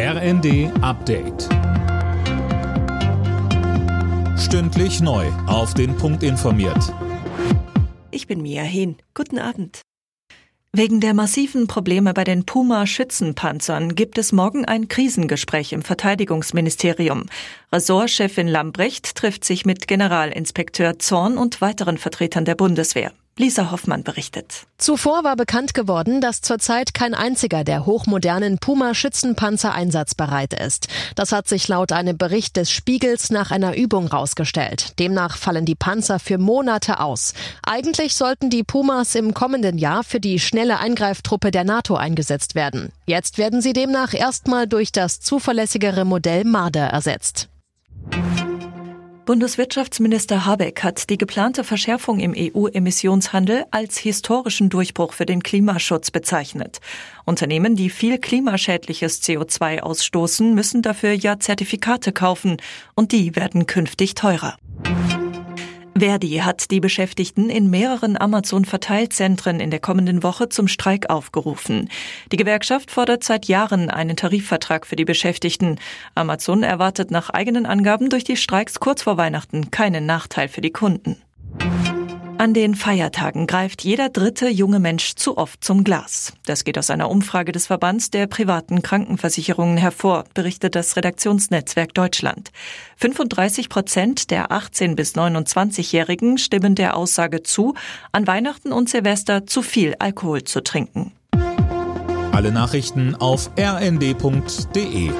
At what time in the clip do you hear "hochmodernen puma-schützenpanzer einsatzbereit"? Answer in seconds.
27.86-30.54